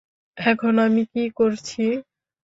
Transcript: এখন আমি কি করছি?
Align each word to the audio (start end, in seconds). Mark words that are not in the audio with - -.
এখন 0.37 0.73
আমি 0.85 1.03
কি 1.11 1.23
করছি? 1.39 1.83